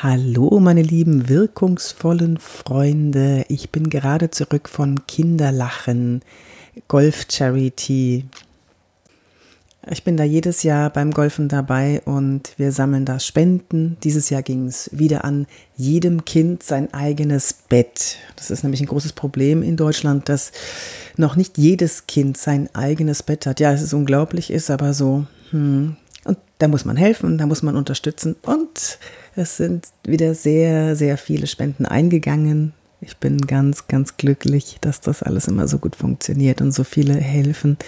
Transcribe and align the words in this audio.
Hallo, 0.00 0.60
meine 0.60 0.82
lieben 0.82 1.28
wirkungsvollen 1.28 2.38
Freunde. 2.38 3.44
Ich 3.48 3.70
bin 3.70 3.90
gerade 3.90 4.30
zurück 4.30 4.68
von 4.68 5.08
Kinderlachen, 5.08 6.22
Golf 6.86 7.26
Charity. 7.28 8.26
Ich 9.90 10.04
bin 10.04 10.16
da 10.16 10.22
jedes 10.22 10.62
Jahr 10.62 10.90
beim 10.90 11.10
Golfen 11.10 11.48
dabei 11.48 12.00
und 12.04 12.52
wir 12.58 12.70
sammeln 12.70 13.06
da 13.06 13.18
Spenden. 13.18 13.96
Dieses 14.04 14.30
Jahr 14.30 14.42
ging 14.44 14.68
es 14.68 14.88
wieder 14.92 15.24
an 15.24 15.48
jedem 15.76 16.24
Kind 16.24 16.62
sein 16.62 16.94
eigenes 16.94 17.52
Bett. 17.52 18.18
Das 18.36 18.52
ist 18.52 18.62
nämlich 18.62 18.80
ein 18.80 18.86
großes 18.86 19.14
Problem 19.14 19.64
in 19.64 19.76
Deutschland, 19.76 20.28
dass 20.28 20.52
noch 21.16 21.34
nicht 21.34 21.58
jedes 21.58 22.06
Kind 22.06 22.36
sein 22.36 22.72
eigenes 22.72 23.24
Bett 23.24 23.46
hat. 23.46 23.58
Ja, 23.58 23.72
es 23.72 23.82
ist 23.82 23.94
unglaublich, 23.94 24.52
ist 24.52 24.70
aber 24.70 24.94
so. 24.94 25.26
Hm. 25.50 25.96
Da 26.58 26.68
muss 26.68 26.84
man 26.84 26.96
helfen, 26.96 27.38
da 27.38 27.46
muss 27.46 27.62
man 27.62 27.76
unterstützen 27.76 28.34
und 28.42 28.98
es 29.36 29.56
sind 29.56 29.86
wieder 30.04 30.34
sehr, 30.34 30.96
sehr 30.96 31.16
viele 31.16 31.46
Spenden 31.46 31.86
eingegangen. 31.86 32.72
Ich 33.00 33.16
bin 33.16 33.40
ganz, 33.42 33.86
ganz 33.86 34.16
glücklich, 34.16 34.78
dass 34.80 35.00
das 35.00 35.22
alles 35.22 35.46
immer 35.46 35.68
so 35.68 35.78
gut 35.78 35.94
funktioniert 35.94 36.60
und 36.60 36.72
so 36.72 36.82
viele 36.82 37.14
helfen. 37.14 37.78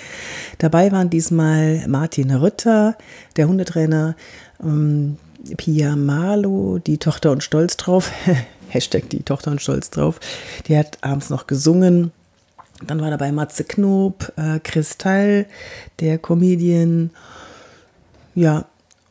Dabei 0.59 0.93
waren 0.93 1.11
diesmal 1.11 1.85
Martin 1.89 2.31
Rütter, 2.31 2.97
der 3.37 3.49
Hundetrainer, 3.49 4.15
ähm, 4.63 5.17
Pia 5.57 5.97
Malo, 5.97 6.79
die 6.79 6.99
Tochter 6.99 7.33
und 7.33 7.43
Stolz 7.43 7.77
drauf. 7.77 8.13
Hashtag 8.69 9.11
die 9.11 9.25
Tochter 9.25 9.51
und 9.51 9.61
Stolz 9.61 9.91
drauf. 9.91 10.21
Die 10.69 10.79
hat 10.79 10.99
abends 11.01 11.29
noch 11.29 11.49
gesungen. 11.49 12.13
Dann 12.87 13.01
war 13.01 13.11
dabei 13.11 13.33
Matze 13.33 13.65
Knob, 13.65 14.33
äh, 14.37 14.61
Kristall, 14.61 15.47
der 15.99 16.19
Comedian. 16.19 17.11
Ja, 18.41 18.65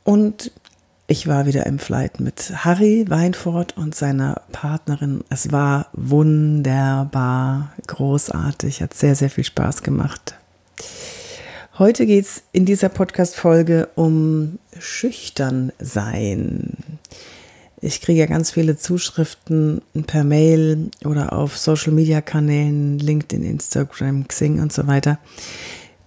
und 0.06 0.52
ich 1.06 1.28
war 1.28 1.46
wieder 1.46 1.68
im 1.68 1.78
Flight 1.78 2.20
mit 2.20 2.52
Harry 2.66 3.06
Weinfurt 3.10 3.78
und 3.78 3.94
seiner 3.94 4.42
Partnerin. 4.52 5.24
Es 5.30 5.52
war 5.52 5.86
wunderbar, 5.94 7.71
großartig, 7.86 8.82
hat 8.82 8.96
sehr, 8.96 9.13
sehr 9.13 9.30
viel 9.30 9.44
Spaß 9.44 9.84
gemacht. 9.84 10.34
Heute 11.77 12.08
geht 12.08 12.26
es 12.26 12.41
in 12.54 12.66
dieser 12.66 12.90
Podcast-Folge 12.90 13.90
um 13.94 14.58
schüchtern 14.80 15.74
sein. 15.77 16.77
Ich 17.82 18.02
kriege 18.02 18.21
ja 18.21 18.26
ganz 18.26 18.49
viele 18.49 18.77
Zuschriften 18.77 19.84
per 20.08 20.24
Mail 20.24 20.90
oder 21.05 21.34
auf 21.34 21.55
Social-Media-Kanälen, 21.55 22.98
LinkedIn, 22.98 23.43
Instagram, 23.43 24.27
Xing 24.27 24.60
und 24.60 24.74
so 24.74 24.88
weiter, 24.88 25.20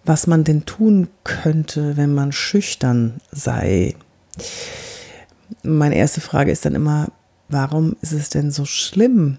was 0.04 0.26
man 0.26 0.44
denn 0.44 0.64
tun 0.64 1.08
könnte, 1.24 1.96
wenn 1.96 2.14
man 2.14 2.32
schüchtern 2.32 3.20
sei 3.30 3.94
meine 5.62 5.96
erste 5.96 6.20
Frage 6.20 6.50
ist 6.50 6.64
dann 6.64 6.74
immer, 6.74 7.08
warum 7.48 7.96
ist 8.00 8.12
es 8.12 8.30
denn 8.30 8.50
so 8.50 8.64
schlimm, 8.64 9.38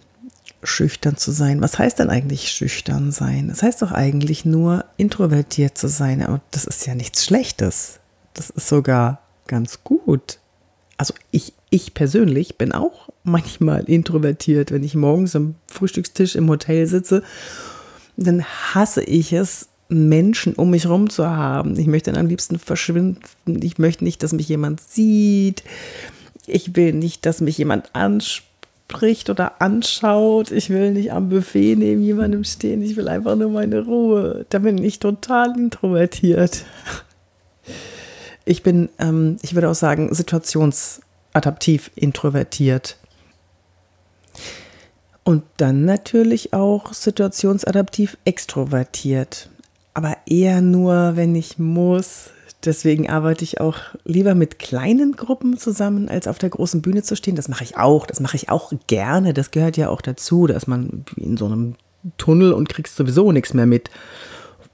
schüchtern 0.63 1.17
zu 1.17 1.31
sein? 1.31 1.61
Was 1.61 1.79
heißt 1.79 1.99
denn 1.99 2.09
eigentlich 2.09 2.49
schüchtern 2.49 3.11
sein? 3.11 3.49
Das 3.49 3.63
heißt 3.63 3.81
doch 3.81 3.91
eigentlich 3.91 4.45
nur 4.45 4.85
introvertiert 4.97 5.77
zu 5.77 5.87
sein. 5.87 6.25
Und 6.25 6.41
das 6.51 6.65
ist 6.65 6.85
ja 6.85 6.95
nichts 6.95 7.25
Schlechtes. 7.25 7.99
Das 8.33 8.49
ist 8.49 8.67
sogar 8.67 9.21
ganz 9.47 9.83
gut. 9.83 10.39
Also 10.97 11.13
ich, 11.31 11.53
ich 11.69 11.93
persönlich 11.93 12.57
bin 12.57 12.71
auch 12.71 13.09
manchmal 13.23 13.83
introvertiert, 13.85 14.71
wenn 14.71 14.83
ich 14.83 14.95
morgens 14.95 15.35
am 15.35 15.55
Frühstückstisch 15.67 16.35
im 16.35 16.49
Hotel 16.49 16.87
sitze. 16.87 17.23
Dann 18.15 18.43
hasse 18.43 19.03
ich 19.03 19.33
es, 19.33 19.69
Menschen 19.89 20.53
um 20.53 20.69
mich 20.69 20.85
herum 20.85 21.09
zu 21.09 21.27
haben. 21.27 21.77
Ich 21.77 21.87
möchte 21.87 22.11
dann 22.11 22.19
am 22.19 22.27
liebsten 22.27 22.59
verschwinden. 22.59 23.21
Ich 23.61 23.77
möchte 23.77 24.03
nicht, 24.03 24.23
dass 24.23 24.33
mich 24.33 24.47
jemand 24.47 24.81
sieht. 24.81 25.63
Ich 26.45 26.75
will 26.75 26.93
nicht, 26.93 27.25
dass 27.25 27.41
mich 27.41 27.57
jemand 27.57 27.93
anspricht 27.93 29.29
oder 29.29 29.61
anschaut. 29.61 30.51
Ich 30.51 30.69
will 30.69 30.91
nicht 30.91 31.11
am 31.11 31.29
Buffet 31.29 31.75
neben 31.75 32.01
jemandem 32.01 32.43
stehen. 32.43 32.81
Ich 32.81 32.95
will 32.95 33.07
einfach 33.07 33.35
nur 33.35 33.49
meine 33.49 33.83
Ruhe. 33.85 34.45
Da 34.49 34.59
bin 34.59 34.77
ich 34.77 34.99
total 34.99 35.57
introvertiert. 35.57 36.65
Ich 38.45 38.61
bin, 38.61 38.89
ähm, 38.99 39.37
ich 39.41 39.55
würde 39.55 39.69
auch 39.69 39.75
sagen, 39.75 40.13
situationsadaptiv 40.13 41.91
introvertiert. 41.95 42.97
Und 45.23 45.43
dann 45.55 45.85
natürlich 45.85 46.51
auch 46.51 46.93
situationsadaptiv 46.93 48.17
extrovertiert 48.25 49.49
aber 49.93 50.17
eher 50.25 50.61
nur, 50.61 51.15
wenn 51.15 51.35
ich 51.35 51.59
muss. 51.59 52.31
Deswegen 52.65 53.09
arbeite 53.09 53.43
ich 53.43 53.59
auch 53.59 53.77
lieber 54.05 54.35
mit 54.35 54.57
kleinen 54.57 55.13
Gruppen 55.13 55.57
zusammen, 55.57 56.07
als 56.07 56.27
auf 56.27 56.37
der 56.37 56.49
großen 56.49 56.81
Bühne 56.81 57.03
zu 57.03 57.15
stehen. 57.15 57.35
Das 57.35 57.49
mache 57.49 57.63
ich 57.63 57.77
auch. 57.77 58.05
Das 58.05 58.19
mache 58.19 58.37
ich 58.37 58.49
auch 58.49 58.71
gerne. 58.87 59.33
Das 59.33 59.51
gehört 59.51 59.77
ja 59.77 59.89
auch 59.89 60.01
dazu. 60.01 60.47
Da 60.47 60.55
ist 60.55 60.67
man 60.67 61.05
in 61.17 61.37
so 61.37 61.45
einem 61.45 61.75
Tunnel 62.17 62.53
und 62.53 62.69
kriegst 62.69 62.95
sowieso 62.95 63.31
nichts 63.31 63.53
mehr 63.53 63.65
mit 63.65 63.89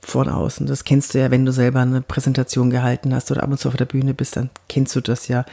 von 0.01 0.29
außen. 0.29 0.67
Das 0.67 0.83
kennst 0.83 1.13
du 1.13 1.19
ja, 1.19 1.31
wenn 1.31 1.45
du 1.45 1.51
selber 1.51 1.81
eine 1.81 2.01
Präsentation 2.01 2.69
gehalten 2.69 3.13
hast 3.13 3.31
oder 3.31 3.43
ab 3.43 3.51
und 3.51 3.59
zu 3.59 3.67
auf 3.67 3.75
der 3.75 3.85
Bühne 3.85 4.13
bist, 4.13 4.35
dann 4.35 4.49
kennst 4.67 4.95
du 4.95 5.01
das 5.01 5.27
ja, 5.27 5.45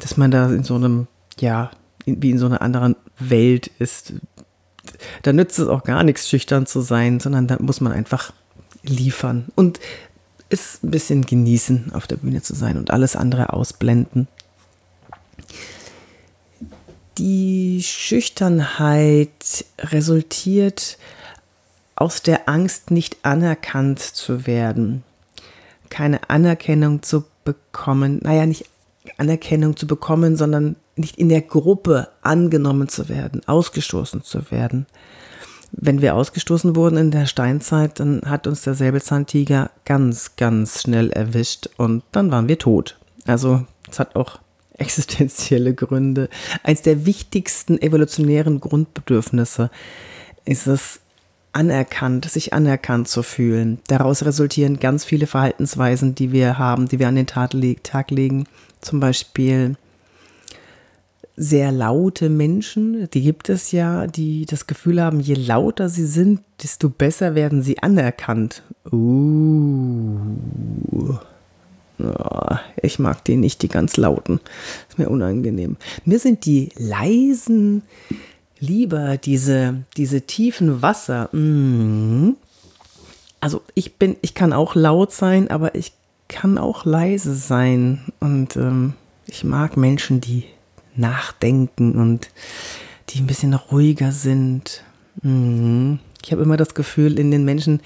dass 0.00 0.16
man 0.16 0.30
da 0.30 0.50
in 0.50 0.62
so 0.62 0.74
einem, 0.74 1.06
ja, 1.38 1.70
wie 2.04 2.30
in 2.30 2.38
so 2.38 2.46
einer 2.46 2.60
anderen 2.60 2.96
Welt 3.18 3.70
ist. 3.78 4.14
Da 5.22 5.32
nützt 5.32 5.58
es 5.58 5.68
auch 5.68 5.84
gar 5.84 6.02
nichts, 6.02 6.28
schüchtern 6.28 6.66
zu 6.66 6.80
sein, 6.80 7.18
sondern 7.20 7.46
da 7.46 7.56
muss 7.60 7.80
man 7.80 7.92
einfach 7.92 8.32
liefern 8.84 9.46
und 9.54 9.80
es 10.48 10.82
ein 10.82 10.90
bisschen 10.90 11.22
genießen, 11.22 11.92
auf 11.92 12.06
der 12.06 12.16
Bühne 12.16 12.42
zu 12.42 12.54
sein 12.54 12.76
und 12.76 12.90
alles 12.90 13.16
andere 13.16 13.52
ausblenden. 13.52 14.28
Die 17.18 17.82
Schüchternheit 17.82 19.64
resultiert 19.78 20.98
aus 21.96 22.22
der 22.22 22.48
Angst, 22.48 22.90
nicht 22.90 23.18
anerkannt 23.22 24.00
zu 24.00 24.46
werden, 24.46 25.04
keine 25.90 26.28
Anerkennung 26.28 27.02
zu 27.02 27.24
bekommen, 27.44 28.20
naja, 28.22 28.46
nicht 28.46 28.68
Anerkennung 29.16 29.76
zu 29.76 29.86
bekommen, 29.86 30.36
sondern 30.36 30.76
nicht 30.96 31.16
in 31.18 31.28
der 31.28 31.42
Gruppe 31.42 32.08
angenommen 32.22 32.88
zu 32.88 33.08
werden, 33.08 33.46
ausgestoßen 33.46 34.22
zu 34.22 34.50
werden 34.50 34.86
wenn 35.76 36.00
wir 36.00 36.14
ausgestoßen 36.14 36.76
wurden 36.76 36.96
in 36.96 37.10
der 37.10 37.26
Steinzeit, 37.26 38.00
dann 38.00 38.22
hat 38.26 38.46
uns 38.46 38.62
der 38.62 38.74
Säbelzahntiger 38.74 39.70
ganz, 39.84 40.36
ganz 40.36 40.82
schnell 40.82 41.10
erwischt 41.10 41.68
und 41.76 42.02
dann 42.12 42.30
waren 42.30 42.48
wir 42.48 42.58
tot. 42.58 42.98
Also 43.26 43.64
es 43.90 43.98
hat 43.98 44.16
auch 44.16 44.38
existenzielle 44.78 45.74
Gründe. 45.74 46.28
Eins 46.62 46.82
der 46.82 47.06
wichtigsten 47.06 47.80
evolutionären 47.80 48.60
Grundbedürfnisse 48.60 49.70
ist 50.44 50.66
es, 50.66 51.00
anerkannt, 51.54 52.28
sich 52.28 52.52
anerkannt 52.52 53.08
zu 53.08 53.22
fühlen. 53.22 53.78
Daraus 53.86 54.24
resultieren 54.24 54.80
ganz 54.80 55.04
viele 55.04 55.26
Verhaltensweisen, 55.26 56.14
die 56.14 56.32
wir 56.32 56.58
haben, 56.58 56.88
die 56.88 56.98
wir 56.98 57.08
an 57.08 57.14
den 57.14 57.28
Tag 57.28 57.52
legen. 57.54 58.44
Zum 58.80 59.00
Beispiel 59.00 59.76
sehr 61.36 61.72
laute 61.72 62.28
Menschen, 62.28 63.08
die 63.10 63.22
gibt 63.22 63.48
es 63.48 63.72
ja, 63.72 64.06
die 64.06 64.46
das 64.46 64.66
Gefühl 64.66 65.02
haben, 65.02 65.20
je 65.20 65.34
lauter 65.34 65.88
sie 65.88 66.06
sind, 66.06 66.40
desto 66.62 66.88
besser 66.88 67.34
werden 67.34 67.62
sie 67.62 67.82
anerkannt. 67.82 68.62
Uh. 68.92 70.20
Oh, 71.98 72.56
ich 72.82 72.98
mag 72.98 73.24
die 73.24 73.36
nicht, 73.36 73.62
die 73.62 73.68
ganz 73.68 73.96
lauten. 73.96 74.40
Ist 74.88 74.98
mir 74.98 75.08
unangenehm. 75.08 75.76
Mir 76.04 76.18
sind 76.18 76.44
die 76.44 76.70
leisen 76.76 77.82
lieber, 78.58 79.16
diese, 79.16 79.84
diese 79.96 80.22
tiefen 80.22 80.82
Wasser. 80.82 81.28
Mm. 81.34 82.36
Also 83.40 83.62
ich 83.74 83.96
bin, 83.96 84.16
ich 84.22 84.34
kann 84.34 84.52
auch 84.52 84.74
laut 84.74 85.12
sein, 85.12 85.50
aber 85.50 85.74
ich 85.74 85.92
kann 86.28 86.58
auch 86.58 86.84
leise 86.84 87.34
sein. 87.34 88.00
Und 88.20 88.56
ähm, 88.56 88.94
ich 89.26 89.44
mag 89.44 89.76
Menschen, 89.76 90.20
die 90.20 90.44
nachdenken 90.96 91.94
und 91.96 92.28
die 93.10 93.20
ein 93.20 93.26
bisschen 93.26 93.54
ruhiger 93.54 94.12
sind. 94.12 94.82
Mhm. 95.22 95.98
Ich 96.24 96.32
habe 96.32 96.42
immer 96.42 96.56
das 96.56 96.74
Gefühl, 96.74 97.18
in 97.18 97.30
den 97.30 97.44
Menschen, 97.44 97.80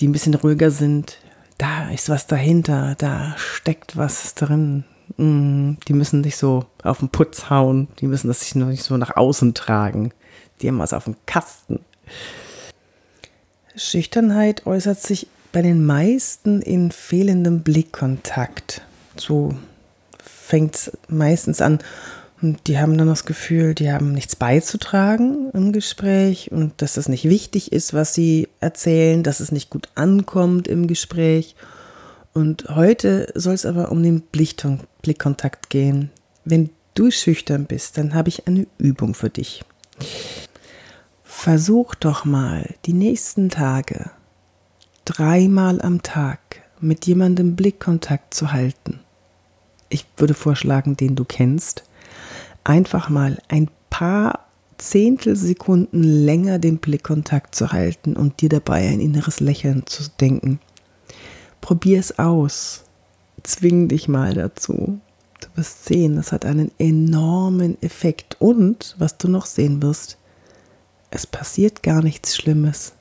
die 0.00 0.08
ein 0.08 0.12
bisschen 0.12 0.34
ruhiger 0.34 0.70
sind, 0.70 1.18
da 1.58 1.90
ist 1.90 2.08
was 2.08 2.26
dahinter, 2.26 2.94
da 2.98 3.34
steckt 3.36 3.96
was 3.96 4.34
drin. 4.34 4.84
Mhm. 5.16 5.78
Die 5.86 5.92
müssen 5.92 6.20
nicht 6.20 6.36
so 6.36 6.66
auf 6.82 6.98
den 6.98 7.08
Putz 7.08 7.50
hauen, 7.50 7.88
die 8.00 8.06
müssen 8.06 8.28
das 8.28 8.40
sich 8.40 8.54
noch 8.54 8.68
nicht 8.68 8.82
so 8.82 8.96
nach 8.96 9.16
außen 9.16 9.54
tragen. 9.54 10.12
Die 10.60 10.68
haben 10.68 10.78
was 10.78 10.92
auf 10.92 11.04
dem 11.04 11.16
Kasten. 11.26 11.80
Schüchternheit 13.76 14.66
äußert 14.66 15.00
sich 15.00 15.28
bei 15.52 15.62
den 15.62 15.84
meisten 15.86 16.62
in 16.62 16.90
fehlendem 16.90 17.62
Blickkontakt. 17.62 18.82
So 19.16 19.54
fängt 20.22 20.74
es 20.74 20.92
meistens 21.08 21.60
an. 21.60 21.78
Und 22.40 22.68
die 22.68 22.78
haben 22.78 22.96
dann 22.96 23.08
das 23.08 23.24
Gefühl, 23.24 23.74
die 23.74 23.90
haben 23.90 24.12
nichts 24.12 24.36
beizutragen 24.36 25.50
im 25.52 25.72
Gespräch 25.72 26.52
und 26.52 26.80
dass 26.80 26.96
es 26.96 27.08
nicht 27.08 27.24
wichtig 27.24 27.72
ist, 27.72 27.94
was 27.94 28.14
sie 28.14 28.48
erzählen, 28.60 29.24
dass 29.24 29.40
es 29.40 29.50
nicht 29.50 29.70
gut 29.70 29.88
ankommt 29.96 30.68
im 30.68 30.86
Gespräch. 30.86 31.56
Und 32.32 32.66
heute 32.68 33.32
soll 33.34 33.54
es 33.54 33.66
aber 33.66 33.90
um 33.90 34.02
den 34.02 34.20
Blickkontakt 34.20 35.68
gehen. 35.68 36.10
Wenn 36.44 36.70
du 36.94 37.10
schüchtern 37.10 37.64
bist, 37.64 37.98
dann 37.98 38.14
habe 38.14 38.28
ich 38.28 38.46
eine 38.46 38.66
Übung 38.78 39.14
für 39.14 39.30
dich. 39.30 39.64
Versuch 41.24 41.96
doch 41.96 42.24
mal 42.24 42.74
die 42.86 42.92
nächsten 42.92 43.48
Tage 43.48 44.10
dreimal 45.04 45.80
am 45.80 46.02
Tag 46.02 46.38
mit 46.80 47.06
jemandem 47.06 47.56
Blickkontakt 47.56 48.34
zu 48.34 48.52
halten. 48.52 49.00
Ich 49.88 50.06
würde 50.16 50.34
vorschlagen, 50.34 50.96
den 50.96 51.16
du 51.16 51.24
kennst. 51.24 51.82
Einfach 52.68 53.08
mal 53.08 53.38
ein 53.48 53.70
paar 53.88 54.44
Zehntelsekunden 54.76 56.02
länger 56.02 56.58
den 56.58 56.76
Blickkontakt 56.76 57.54
zu 57.54 57.72
halten 57.72 58.14
und 58.14 58.42
dir 58.42 58.50
dabei 58.50 58.86
ein 58.86 59.00
inneres 59.00 59.40
Lächeln 59.40 59.86
zu 59.86 60.02
denken. 60.20 60.60
Probier 61.62 61.98
es 61.98 62.18
aus. 62.18 62.84
Zwing 63.42 63.88
dich 63.88 64.06
mal 64.06 64.34
dazu. 64.34 65.00
Du 65.40 65.48
wirst 65.54 65.86
sehen, 65.86 66.16
das 66.16 66.30
hat 66.30 66.44
einen 66.44 66.70
enormen 66.78 67.80
Effekt. 67.80 68.36
Und 68.38 68.96
was 68.98 69.16
du 69.16 69.28
noch 69.28 69.46
sehen 69.46 69.80
wirst, 69.80 70.18
es 71.10 71.26
passiert 71.26 71.82
gar 71.82 72.02
nichts 72.02 72.36
Schlimmes. 72.36 72.92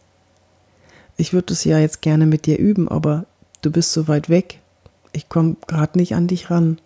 Ich 1.17 1.33
würde 1.33 1.51
es 1.51 1.65
ja 1.65 1.77
jetzt 1.77 2.01
gerne 2.01 2.25
mit 2.25 2.45
dir 2.45 2.57
üben, 2.57 2.87
aber 2.87 3.25
du 3.63 3.69
bist 3.69 3.91
so 3.91 4.07
weit 4.07 4.29
weg. 4.29 4.61
Ich 5.11 5.27
komme 5.27 5.57
gerade 5.67 5.99
nicht 5.99 6.15
an 6.15 6.27
dich 6.27 6.49
ran. 6.49 6.79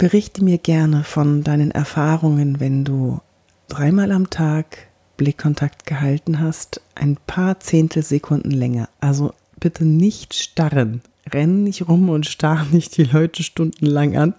Berichte 0.00 0.42
mir 0.42 0.56
gerne 0.56 1.04
von 1.04 1.42
deinen 1.42 1.72
Erfahrungen, 1.72 2.58
wenn 2.58 2.86
du 2.86 3.20
dreimal 3.68 4.12
am 4.12 4.30
Tag 4.30 4.88
Blickkontakt 5.18 5.84
gehalten 5.84 6.40
hast, 6.40 6.80
ein 6.94 7.18
paar 7.26 7.60
Zehntelsekunden 7.60 8.50
länger. 8.50 8.88
Also 9.00 9.34
bitte 9.60 9.84
nicht 9.84 10.32
starren. 10.32 11.02
Renn 11.30 11.64
nicht 11.64 11.86
rum 11.86 12.08
und 12.08 12.24
starr 12.24 12.64
nicht 12.72 12.96
die 12.96 13.04
Leute 13.04 13.42
stundenlang 13.42 14.16
an, 14.16 14.32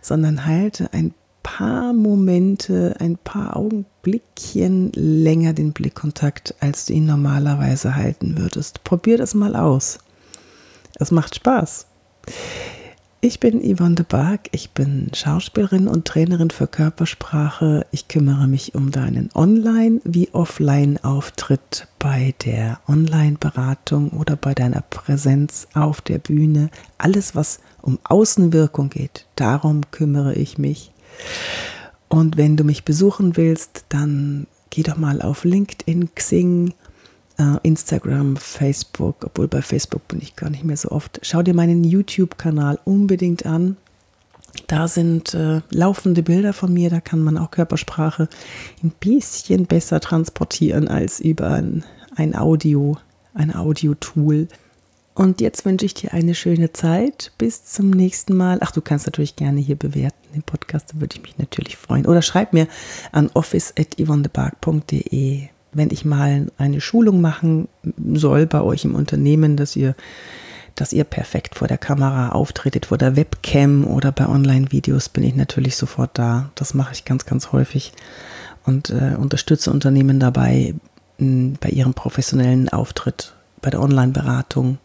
sondern 0.00 0.46
halte 0.46 0.92
ein 0.92 1.14
paar 1.44 1.92
Momente, 1.92 2.96
ein 2.98 3.18
paar 3.18 3.56
Augenblickchen 3.56 4.90
länger 4.96 5.52
den 5.52 5.72
Blickkontakt, 5.72 6.56
als 6.58 6.86
du 6.86 6.94
ihn 6.94 7.06
normalerweise 7.06 7.94
halten 7.94 8.36
würdest. 8.36 8.82
Probier 8.82 9.16
das 9.16 9.34
mal 9.34 9.54
aus. 9.54 9.98
Es 10.98 11.12
macht 11.12 11.36
Spaß. 11.36 11.86
Ich 13.24 13.38
bin 13.38 13.60
Yvonne 13.60 13.94
de 13.94 14.04
Barg, 14.04 14.48
ich 14.50 14.72
bin 14.72 15.08
Schauspielerin 15.14 15.86
und 15.86 16.06
Trainerin 16.08 16.50
für 16.50 16.66
Körpersprache. 16.66 17.86
Ich 17.92 18.08
kümmere 18.08 18.48
mich 18.48 18.74
um 18.74 18.90
deinen 18.90 19.30
Online- 19.32 20.00
wie 20.02 20.30
Offline-Auftritt 20.32 21.86
bei 22.00 22.34
der 22.44 22.80
Online-Beratung 22.88 24.10
oder 24.10 24.34
bei 24.34 24.54
deiner 24.54 24.80
Präsenz 24.80 25.68
auf 25.72 26.00
der 26.00 26.18
Bühne. 26.18 26.68
Alles, 26.98 27.36
was 27.36 27.60
um 27.80 28.00
Außenwirkung 28.02 28.90
geht, 28.90 29.26
darum 29.36 29.82
kümmere 29.92 30.34
ich 30.34 30.58
mich. 30.58 30.90
Und 32.08 32.36
wenn 32.36 32.56
du 32.56 32.64
mich 32.64 32.84
besuchen 32.84 33.36
willst, 33.36 33.84
dann 33.88 34.48
geh 34.70 34.82
doch 34.82 34.96
mal 34.96 35.22
auf 35.22 35.44
LinkedIn, 35.44 36.12
Xing 36.16 36.74
Instagram, 37.62 38.36
Facebook, 38.36 39.24
obwohl 39.24 39.48
bei 39.48 39.62
Facebook 39.62 40.06
bin 40.08 40.20
ich 40.20 40.36
gar 40.36 40.50
nicht 40.50 40.64
mehr 40.64 40.76
so 40.76 40.90
oft. 40.90 41.20
Schau 41.22 41.42
dir 41.42 41.54
meinen 41.54 41.84
YouTube-Kanal 41.84 42.78
unbedingt 42.84 43.46
an. 43.46 43.76
Da 44.66 44.88
sind 44.88 45.34
äh, 45.34 45.60
laufende 45.70 46.22
Bilder 46.22 46.52
von 46.52 46.72
mir, 46.72 46.90
da 46.90 47.00
kann 47.00 47.20
man 47.20 47.38
auch 47.38 47.50
Körpersprache 47.50 48.28
ein 48.82 48.92
bisschen 49.00 49.66
besser 49.66 50.00
transportieren 50.00 50.88
als 50.88 51.20
über 51.20 51.52
ein, 51.52 51.84
ein 52.16 52.36
Audio, 52.36 52.98
ein 53.34 53.54
Audio-Tool. 53.54 54.48
Und 55.14 55.40
jetzt 55.40 55.64
wünsche 55.64 55.86
ich 55.86 55.94
dir 55.94 56.12
eine 56.12 56.34
schöne 56.34 56.72
Zeit. 56.72 57.32
Bis 57.36 57.64
zum 57.64 57.90
nächsten 57.90 58.36
Mal. 58.36 58.58
Ach, 58.60 58.72
du 58.72 58.80
kannst 58.80 59.06
natürlich 59.06 59.36
gerne 59.36 59.60
hier 59.60 59.76
bewerten 59.76 60.22
den 60.32 60.42
Podcast, 60.42 60.92
da 60.92 61.00
würde 61.00 61.16
ich 61.16 61.22
mich 61.22 61.38
natürlich 61.38 61.76
freuen. 61.76 62.06
Oder 62.06 62.22
schreib 62.22 62.52
mir 62.52 62.66
an 63.12 63.30
office.yvonnebark.de 63.34 65.48
wenn 65.72 65.90
ich 65.90 66.04
mal 66.04 66.46
eine 66.58 66.80
Schulung 66.80 67.20
machen 67.20 67.68
soll 68.14 68.46
bei 68.46 68.60
euch 68.60 68.84
im 68.84 68.94
Unternehmen, 68.94 69.56
dass 69.56 69.74
ihr, 69.76 69.94
dass 70.74 70.92
ihr 70.92 71.04
perfekt 71.04 71.54
vor 71.54 71.68
der 71.68 71.78
Kamera 71.78 72.30
auftretet, 72.30 72.86
vor 72.86 72.98
der 72.98 73.16
Webcam 73.16 73.86
oder 73.86 74.12
bei 74.12 74.28
Online-Videos, 74.28 75.08
bin 75.08 75.24
ich 75.24 75.34
natürlich 75.34 75.76
sofort 75.76 76.10
da. 76.14 76.50
Das 76.54 76.74
mache 76.74 76.92
ich 76.92 77.04
ganz, 77.04 77.24
ganz 77.26 77.52
häufig 77.52 77.92
und 78.64 78.90
äh, 78.90 79.16
unterstütze 79.18 79.70
Unternehmen 79.70 80.20
dabei 80.20 80.74
bei 81.18 81.68
ihrem 81.68 81.94
professionellen 81.94 82.68
Auftritt, 82.68 83.34
bei 83.60 83.70
der 83.70 83.80
Online-Beratung 83.80 84.78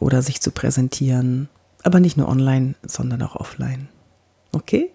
oder 0.00 0.22
sich 0.22 0.40
zu 0.40 0.50
präsentieren. 0.50 1.48
Aber 1.82 1.98
nicht 1.98 2.16
nur 2.16 2.28
online, 2.28 2.74
sondern 2.82 3.22
auch 3.22 3.36
offline. 3.36 3.88
Okay? 4.52 4.90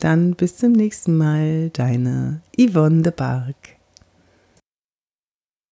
Dann 0.00 0.34
bis 0.34 0.56
zum 0.56 0.72
nächsten 0.72 1.16
Mal, 1.16 1.70
deine 1.70 2.40
Yvonne 2.58 3.02
de 3.02 3.12
Barg. 3.12 3.73